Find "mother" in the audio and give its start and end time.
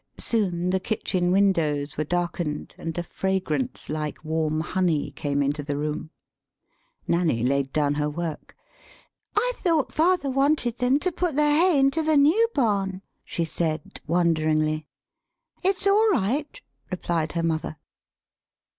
17.43-17.77